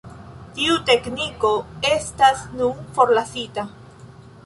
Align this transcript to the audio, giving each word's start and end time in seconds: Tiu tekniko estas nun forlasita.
Tiu 0.55 0.77
tekniko 0.87 1.53
estas 1.91 2.43
nun 2.59 2.83
forlasita. 2.99 3.71